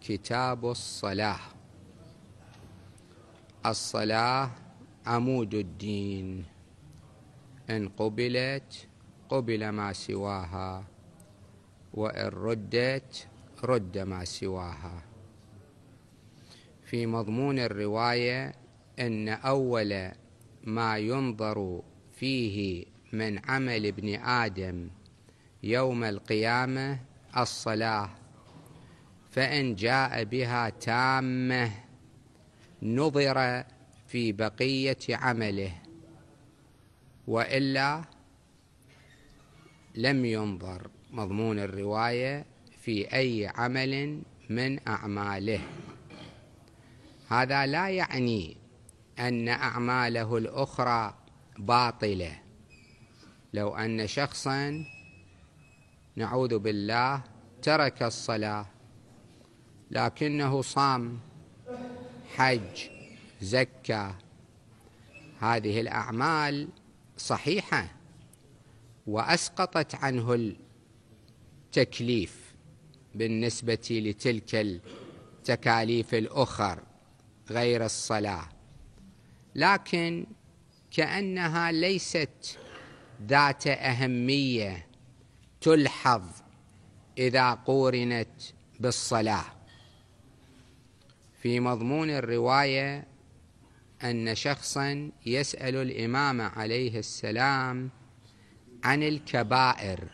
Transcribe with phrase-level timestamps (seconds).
[0.00, 1.40] كتاب الصلاة.
[3.66, 4.50] الصلاة
[5.06, 6.44] عمود الدين.
[7.70, 8.88] إن قبلت
[9.28, 10.84] قبل ما سواها.
[11.94, 13.28] وإن ردت
[13.64, 15.02] رد ما سواها.
[16.84, 18.54] في مضمون الرواية
[18.98, 20.10] أن أول
[20.64, 21.82] ما ينظر
[22.12, 24.88] فيه من عمل ابن آدم
[25.62, 26.98] يوم القيامة
[27.36, 28.27] الصلاة.
[29.38, 31.70] فإن جاء بها تامة
[32.82, 33.64] نظر
[34.08, 35.72] في بقية عمله
[37.26, 38.04] وإلا
[39.94, 40.90] لم ينظر.
[41.10, 42.44] مضمون الرواية
[42.80, 45.60] في أي عمل من أعماله.
[47.28, 48.56] هذا لا يعني
[49.18, 51.14] أن أعماله الأخرى
[51.58, 52.38] باطلة.
[53.54, 54.84] لو أن شخصا
[56.16, 57.22] نعوذ بالله
[57.62, 58.77] ترك الصلاة
[59.90, 61.18] لكنه صام
[62.36, 62.88] حج
[63.40, 64.14] زكى
[65.40, 66.68] هذه الأعمال
[67.16, 67.88] صحيحة
[69.06, 70.54] وأسقطت عنه
[71.66, 72.54] التكليف
[73.14, 76.82] بالنسبة لتلك التكاليف الأخر
[77.50, 78.48] غير الصلاة.
[79.54, 80.26] لكن
[80.90, 82.58] كأنها ليست
[83.26, 84.86] ذات أهمية
[85.60, 86.22] تلحظ
[87.18, 88.40] إذا قورنت
[88.80, 89.57] بالصلاة.
[91.42, 93.06] في مضمون الرواية
[94.04, 97.90] أن شخصا يسأل الإمام عليه السلام
[98.84, 100.08] عن الكبائر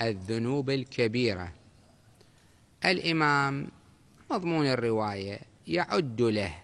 [0.00, 1.52] الذنوب الكبيرة.
[2.84, 3.68] الإمام
[4.30, 6.54] مضمون الرواية يعد له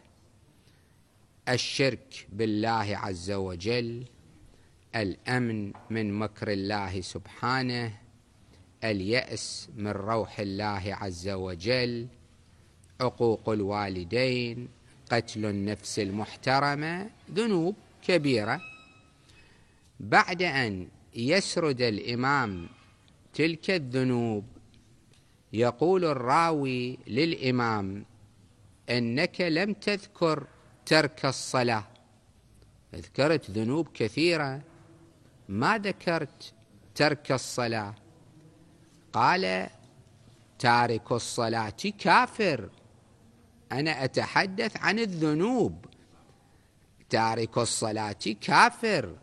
[1.48, 4.04] الشرك بالله عز وجل
[4.96, 7.92] الأمن من مكر الله سبحانه
[8.84, 12.08] اليأس من روح الله عز وجل
[13.00, 14.68] عقوق الوالدين
[15.12, 18.60] قتل النفس المحترمة ذنوب كبيرة.
[20.00, 22.68] بعد أن يسرد الإمام
[23.34, 24.44] تلك الذنوب
[25.52, 28.04] يقول الراوي للإمام
[28.90, 30.46] إنك لم تذكر
[30.86, 31.84] ترك الصلاة.
[32.94, 34.62] ذكرت ذنوب كثيرة.
[35.48, 36.52] ما ذكرت
[36.94, 37.94] ترك الصلاة؟
[39.12, 39.68] قال
[40.58, 42.68] تارك الصلاة كافر.
[43.72, 45.84] أنا أتحدث عن الذنوب.
[47.10, 49.16] تارك الصلاة كافر.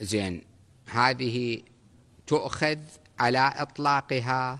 [0.00, 0.42] زين
[0.86, 1.62] هذه
[2.26, 2.78] تؤخذ
[3.18, 4.58] على إطلاقها.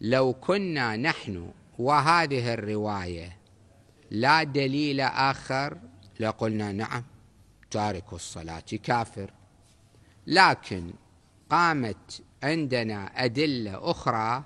[0.00, 3.36] لو كنا نحن وهذه الرواية
[4.10, 5.78] لا دليل آخر
[6.20, 7.04] لقلنا نعم
[7.70, 9.30] تارك الصلاة كافر.
[10.26, 10.92] لكن
[11.50, 14.44] قامت عندنا أدلة أخرى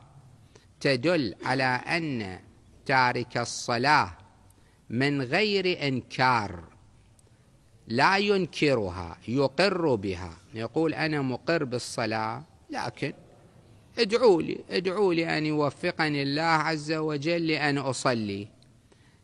[0.80, 2.40] تدل على أن
[2.86, 4.16] تارك الصلاة
[4.90, 6.64] من غير إنكار.
[7.88, 10.36] لا ينكرها يقر بها.
[10.54, 13.12] يقول أنا مقر بالصلاة لكن
[13.98, 18.48] ادعوا لي ادعوا لي أن يوفقني الله عز وجل لأن أصلي.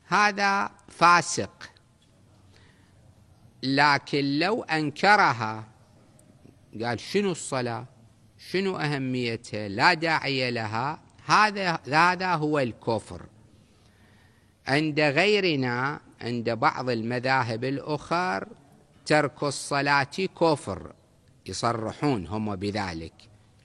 [0.07, 1.71] هذا فاسق.
[3.63, 5.65] لكن لو أنكرها
[6.83, 7.87] قال شنو الصلاة؟
[8.39, 11.01] شنو أهميتها؟ لا داعي لها.
[11.27, 13.27] هذا هذا هو الكفر.
[14.71, 18.49] عند غيرنا عند بعض المذاهب الأخر
[19.07, 20.93] ترك الصلاة كفر
[21.47, 23.13] يصرحون هم بذلك.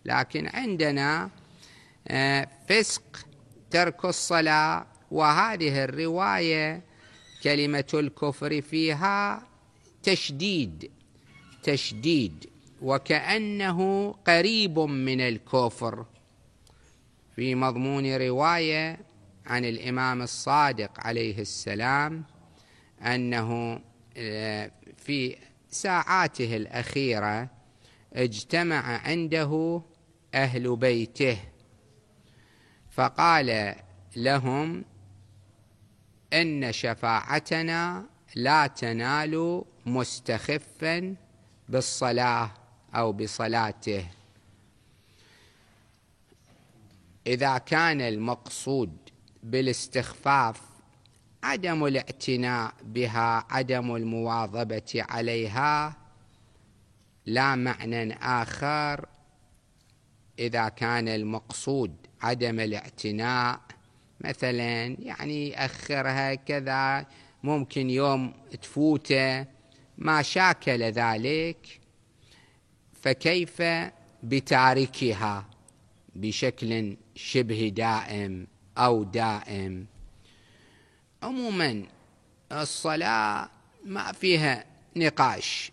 [0.06, 1.30] لكن عندنا
[2.08, 3.26] آه، فسق
[3.72, 6.82] ترك الصلاة وهذه الرواية
[7.44, 9.48] كلمة الكفر فيها
[10.04, 10.92] تشديد
[11.64, 12.50] تشديد
[12.82, 16.06] وكأنه قريب من الكفر.
[17.36, 19.00] في مضمون رواية
[19.46, 22.24] عن الإمام الصادق عليه السلام
[23.02, 23.82] أنه
[24.18, 25.38] آه، في
[25.70, 27.50] ساعاته الأخيرة
[28.14, 29.82] اجتمع عنده
[30.34, 31.38] أهل بيته
[32.92, 33.76] فقال
[34.16, 34.86] لهم
[36.34, 38.06] إن شفاعتنا
[38.36, 41.16] لا تنال مستخفا
[41.70, 42.52] بالصلاة
[42.96, 44.06] أو بصلاته.
[47.28, 49.05] إذا كان المقصود
[49.46, 50.62] بالاستخفاف
[51.44, 55.98] عدم الاعتناء بها عدم المواظبة عليها
[57.26, 59.06] لا معنى آخر
[60.40, 63.60] إذا كان المقصود عدم الاعتناء.
[64.22, 67.06] مثلا يعني ياخرها كذا
[67.44, 69.46] ممكن يوم تفوته
[69.98, 71.80] ما شاكل ذلك
[73.02, 73.62] فكيف
[74.24, 75.46] بتاركها
[76.16, 79.86] بشكل شبه دائم؟ أو دائم.
[81.24, 81.84] عموما
[82.52, 83.50] الصلاة
[83.86, 85.72] ما فيها نقاش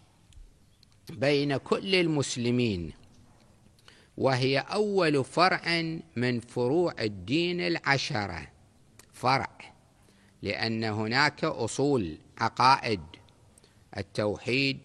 [1.11, 2.93] بين كل المسلمين
[4.17, 5.83] وهي أول فرع
[6.17, 8.49] من فروع الدين العشرة.
[9.13, 9.59] فرع
[10.43, 13.01] لأن هناك أصول عقائد
[13.97, 14.79] التوحيد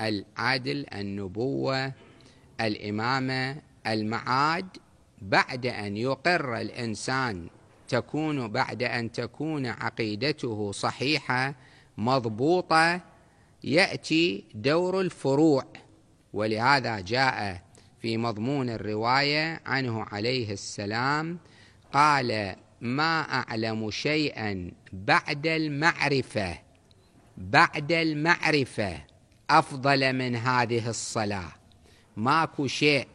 [0.00, 1.92] العدل النبوة
[2.60, 4.66] الإمامة المعاد
[5.22, 7.48] بعد أن يقر الإنسان
[7.88, 11.54] تكون بعد أن تكون عقيدته صحيحة
[11.98, 13.00] مضبوطة
[13.64, 15.64] يأتي دور الفروع.
[16.32, 17.62] ولهذا جاء
[18.00, 21.38] في مضمون الرواية عنه عليه السلام
[21.92, 26.58] قال ما أعلم شيئا بعد المعرفة
[27.36, 29.00] بعد المعرفة
[29.50, 31.52] أفضل من هذه الصلاة.
[32.16, 33.08] ماكو شيء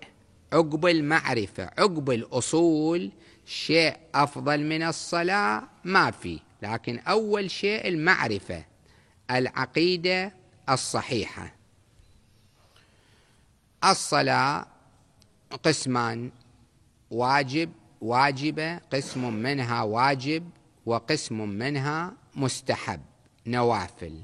[0.54, 3.12] عقب المعرفة عقب الأصول
[3.46, 6.40] شيء أفضل من الصلاة؟ ما في.
[6.62, 8.66] لكن أول شيء المعرفة
[9.32, 10.34] العقيدة
[10.70, 11.54] الصحيحة.
[13.84, 14.68] الصلاة
[15.64, 16.32] قسمان
[17.12, 17.72] واجب
[18.02, 20.50] واجبة قسم منها واجب
[20.86, 23.02] وقسم منها مستحب.
[23.48, 24.22] نوافل.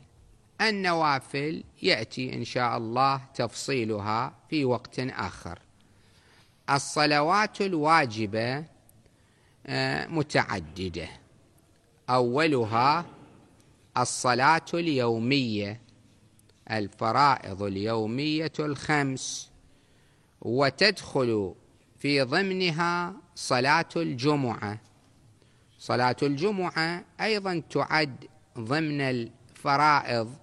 [0.62, 5.60] النوافل يأتي إن شاء الله تفصيلها في وقت آخر.
[6.69, 8.65] الصلوات الواجبة
[9.68, 11.07] آه، متعددة.
[12.10, 13.06] أولها
[13.98, 15.81] الصلاة اليومية
[16.71, 19.51] الفرائض اليومية الخمس.
[20.42, 21.56] وتدخل
[22.00, 24.80] في ضمنها صلاة الجمعة.
[25.80, 28.15] صلاة الجمعة أيضا تعد
[28.57, 30.33] ضمن الفرائض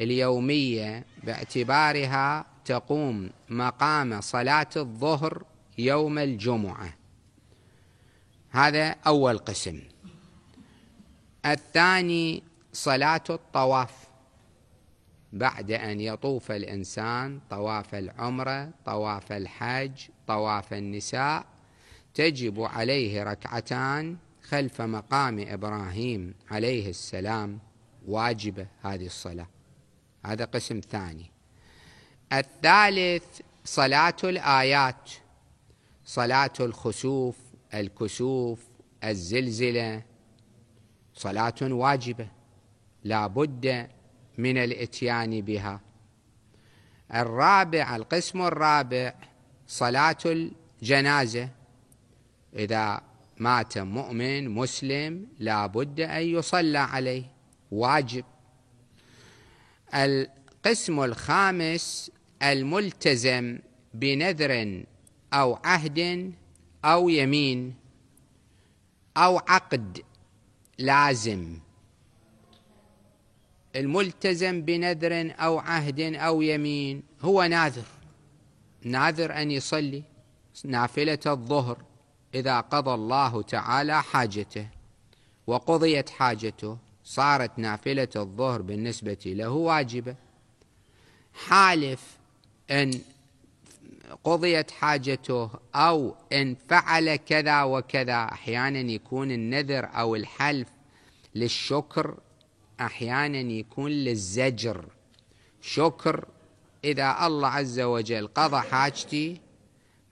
[0.00, 5.44] اليومية باعتبارها تقوم مقام صلاة الظهر
[5.78, 6.94] يوم الجمعة.
[8.50, 9.82] هذا أول قسم.
[11.46, 12.42] الثاني
[12.72, 14.08] صلاة الطواف.
[15.32, 21.46] بعد أن يطوف الإنسان طواف العمرة طواف الحج طواف النساء
[22.14, 27.58] تجب عليه ركعتان خلف مقام إبراهيم عليه السلام.
[28.06, 29.48] واجبة هذه الصلاة.
[30.24, 31.30] هذا قسم ثاني.
[32.32, 35.10] الثالث صلاة الآيات.
[36.08, 37.36] صلاة الخسوف
[37.74, 38.60] الكسوف
[39.04, 40.02] الزلزلة.
[41.14, 42.28] صلاة واجبة
[43.04, 43.88] لا بد
[44.38, 45.80] من الاتيان بها.
[47.14, 49.14] الرابع القسم الرابع
[49.66, 51.48] صلاة الجنازة.
[52.56, 53.00] إذا
[53.36, 57.24] مات مؤمن مسلم لا بد أن يصلى عليه.
[57.70, 58.24] واجب.
[59.94, 62.10] القسم الخامس
[62.42, 63.58] الملتزم
[63.94, 64.84] بنذر
[65.32, 66.32] أو عهد
[66.84, 67.74] أو يمين
[69.16, 70.02] أو عقد
[70.78, 71.58] لازم.
[73.76, 77.86] الملتزم بنذر أو عهد أو يمين هو ناذر.
[78.82, 80.02] ناذر أن يصلي
[80.64, 81.78] نافلة الظهر
[82.34, 84.68] إذا قضى الله تعالى حاجته
[85.46, 90.16] وقضيت حاجته صارت نافلة الظهر بالنسبة له واجبة.
[91.34, 92.18] حالف
[92.70, 93.00] أن
[94.24, 100.68] قضيت حاجته أو إن فعل كذا وكذا أحيانا يكون النذر أو الحلف
[101.34, 102.18] للشكر
[102.80, 104.84] أحيانا يكون للزجر.
[105.60, 106.24] شكر
[106.84, 109.40] إذا الله عز وجل قضى حاجتي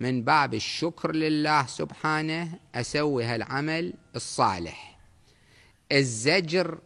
[0.00, 4.98] من باب الشكر لله سبحانه أسوي هالعمل الصالح.
[5.92, 6.78] الزجر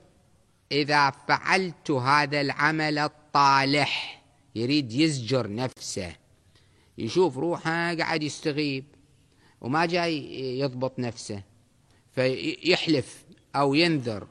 [0.72, 4.22] إذا فعلت هذا العمل الطالح
[4.54, 6.12] يريد يزجر نفسه.
[7.00, 8.84] يشوف روحه قاعد يستغيب
[9.60, 11.42] وما جاي يضبط نفسه
[12.14, 13.24] فيحلف
[13.56, 14.26] أو ينذر.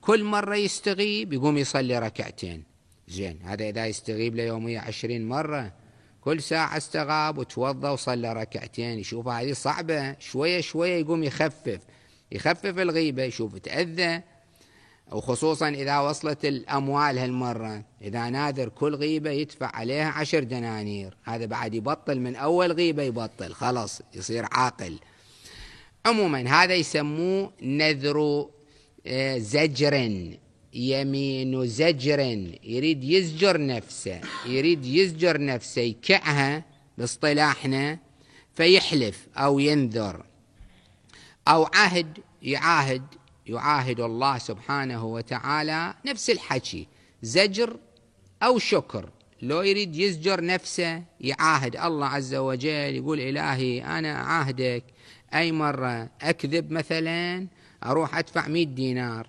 [0.00, 2.62] كل مرة يستغيب يقوم يصلي ركعتين.
[3.08, 5.72] زين هذا إذا يستغيب له عشرين مرة
[6.20, 8.98] كل ساعة استغاب وتوضى وصلى ركعتين.
[8.98, 11.80] يشوف هذه صعبة شوية شوية يقوم يخفف.
[12.32, 14.22] يخفف الغيبة يشوف تأذى
[15.12, 21.16] وخصوصا إذا وصلت الأموال هالمرة إذا نادر كل غيبة يدفع عليها عشر دنانير.
[21.24, 24.98] هذا بعد يبطل من أول غيبة يبطل خلاص يصير عاقل.
[26.06, 28.48] عموما هذا يسموه نذر
[29.06, 29.94] آه، زجر
[30.74, 32.20] يمين زجر.
[32.64, 36.64] يريد يزجر نفسه يريد يزجر نفسه يكعها
[36.98, 37.98] باصطلاحنا
[38.54, 40.24] فيحلف أو ينذر.
[41.48, 43.02] أو عهد يعاهد
[43.46, 46.86] يعاهد الله سبحانه وتعالى نفس الحكي
[47.22, 47.76] زجر
[48.42, 49.10] أو شكر.
[49.42, 54.84] لو يريد يزجر نفسه يعاهد الله عز وجل يقول إلهي أنا أعاهدك.
[55.34, 57.46] أي مرة أكذب مثلا
[57.84, 59.26] أروح أدفع مئة دينار.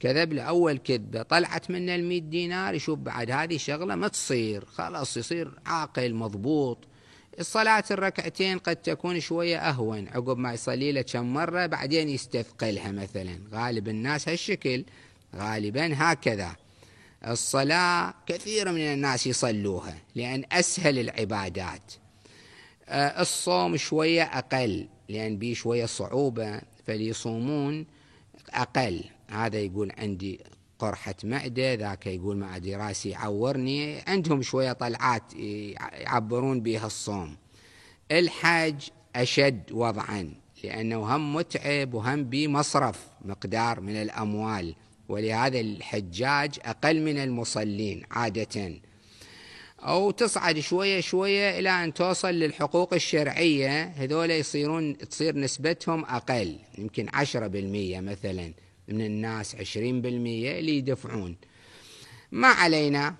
[0.00, 4.64] كذب له أول كذبة طلعت منه المئة دينار يشوف بعد هذه شغلة ما تصير.
[4.64, 6.78] خلاص يصير عاقل مضبوط.
[7.40, 13.38] الصلاة الركعتين قد تكون شوية أهون عقب ما يصلي له كم مرة بعدين يستثقلها مثلا.
[13.52, 14.84] غالب الناس هالشكل
[15.36, 16.56] غالبا هكذا.
[17.26, 21.92] الصلاة كثير من الناس يصلوها لأن أسهل العبادات.
[22.88, 27.86] آه، الصوم شوية أقل لأن بيه شوية صعوبة فليصومون
[28.50, 29.04] أقل.
[29.30, 30.40] هذا يقول عندي
[30.82, 37.36] قرحة معدة ذاك يقول مع راسي يعورني عندهم شوية طلعات يعبرون بها الصوم.
[38.10, 40.34] الحج أشد وضعا
[40.64, 44.74] لأنه هم متعب وهم بمصرف مقدار من الأموال
[45.08, 48.80] ولهذا الحجاج أقل من المصلين عادةً.
[49.80, 57.08] أو تصعد شوية شوية إلى أن توصل للحقوق الشرعية هذول يصيرون تصير نسبتهم أقل يمكن
[57.14, 58.52] عشرة بالمية مثلا.
[58.88, 61.36] من الناس عشرين بالمية اللي يدفعون.
[62.32, 63.14] ما علينا.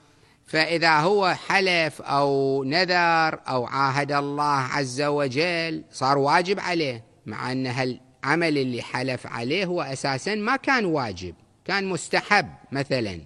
[0.47, 7.05] فإذا هو حلف أو نذر أو عاهد الله عز وجل صار واجب عليه.
[7.27, 13.21] مع أن هالعمل اللي حلف عليه هو أساسا ما كان واجب كان مستحب مثلا.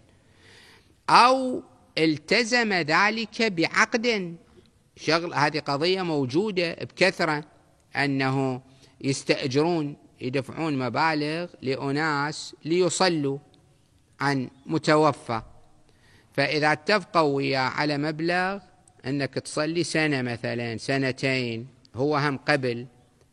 [1.10, 1.62] أو
[1.98, 4.36] التزم ذلك بعقد.
[4.96, 7.44] شغل هذه قضية موجودة بكثرة
[7.96, 8.60] أنه
[9.00, 13.38] يستأجرون يدفعون مبالغ لأناس ليصلوا
[14.20, 15.42] عن متوفى.
[16.32, 18.58] فإذا اتفقوا وياه على مبلغ
[19.06, 22.86] أنك تصلي سنة مثلا سنتين هو هم قبل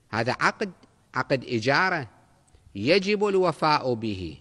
[0.10, 0.72] هذا عقد
[1.16, 2.08] عقد إجارة
[2.76, 4.38] يجب الوفاء به.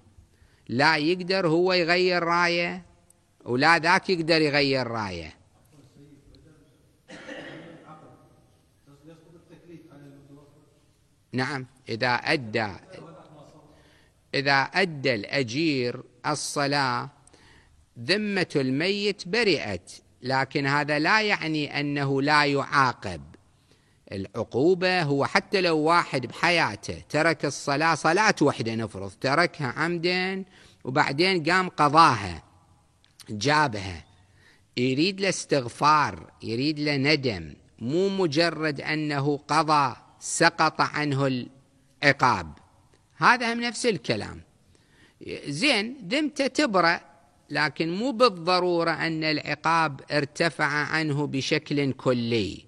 [0.69, 2.83] لا يقدر هو يغير رايه
[3.45, 5.42] ولا ذاك يقدر يغير رايه.
[11.33, 12.73] نعم إذا أدى
[14.35, 17.11] إذا أدى الأجير الصلاة
[17.99, 23.21] ذمة الميت برئت لكن هذا لا يعني أنه لا يعاقب.
[24.13, 30.45] العقوبة هو حتى لو واحد بحياته ترك الصلاة صلاة وحدة نفرض تركها عمدا
[30.85, 32.43] وبعدين قام قضاها
[33.31, 34.05] جابها.
[34.77, 39.97] يريد له استغفار يريد له ندم مو مجرد أنه قضى.
[40.23, 42.53] سقط عنه العقاب.
[43.17, 44.41] هذا هم نفس الكلام.
[45.47, 47.01] زين ذمته تبرأ
[47.51, 52.65] لكن مو بالضرورة أن العقاب ارتفع عنه بشكل كلي.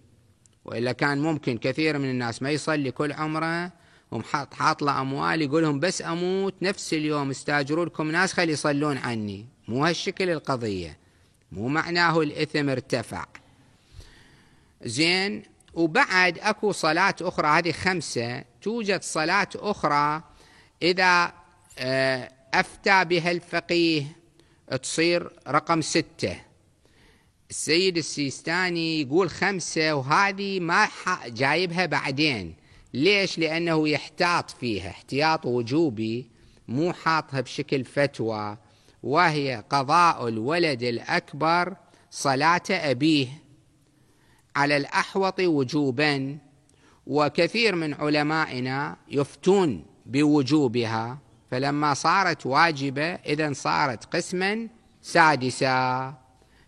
[0.65, 3.73] وإلا كان ممكن كثير من الناس ما يصلي كل عمره
[4.11, 9.47] ومحط حاط له أموال يقولهم بس أموت نفس اليوم استاجروا لكم ناس خلي يصلون عني.
[9.69, 10.99] مو هالشكل القضية.
[11.53, 13.27] مو معناه الإثم ارتفع.
[14.85, 18.45] زين وبعد أكو صلاة أخرى هذه خمسة.
[18.63, 20.23] توجد صلاة أخرى
[20.83, 21.33] إذا
[21.79, 24.05] آه، أفتى بها الفقيه
[24.83, 26.37] تصير رقم ستة.
[27.51, 30.89] السيد السيستاني يقول خمسة وهذه ما
[31.27, 32.55] جايبها بعدين.
[32.95, 36.31] ليش؟ لأنه يحتاط فيها احتياط وجوبي
[36.69, 38.57] مو حاطها بشكل فتوى.
[39.03, 41.77] وهي قضاء الولد الأكبر
[42.11, 43.44] صلاة أبيه.
[44.57, 46.39] على الأحوط وجوبا
[47.07, 51.19] وكثير من علمائنا يفتون بوجوبها.
[51.51, 54.69] فلما صارت واجبة إذا صارت قسما
[55.03, 56.15] سادسا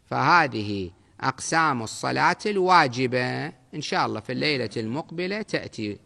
[0.07, 0.91] فهذه
[1.21, 3.47] أقسام الصلاة الواجبة.
[3.47, 5.99] إن شاء الله في الليلة المقبلة تأتي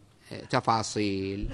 [0.51, 1.51] تفاصيل.